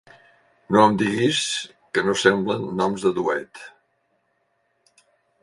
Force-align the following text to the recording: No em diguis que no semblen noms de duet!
No 0.75 0.79
em 0.91 0.95
diguis 1.01 1.41
que 1.97 2.03
no 2.07 2.15
semblen 2.23 2.65
noms 2.81 3.07
de 3.09 3.13
duet! 3.19 3.63